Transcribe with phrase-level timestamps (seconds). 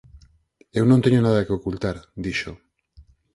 [0.77, 2.51] —Eu non teño nada que ocultar —dixo—.